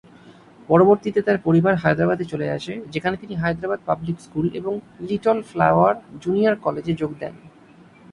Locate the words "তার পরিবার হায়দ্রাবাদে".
1.21-2.25